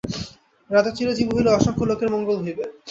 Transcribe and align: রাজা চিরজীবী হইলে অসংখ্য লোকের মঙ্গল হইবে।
রাজা 0.69 0.91
চিরজীবী 0.97 1.31
হইলে 1.33 1.49
অসংখ্য 1.51 1.83
লোকের 1.89 2.09
মঙ্গল 2.13 2.37
হইবে। 2.43 2.63